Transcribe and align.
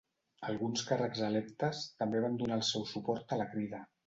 Alguns 0.51 0.83
càrrecs 0.91 1.21
electes 1.27 1.83
també 2.01 2.23
van 2.25 2.41
donar 2.41 2.59
el 2.63 2.65
seu 2.71 2.89
suport 2.95 3.37
a 3.39 3.41
la 3.45 3.49
crida. 3.55 3.85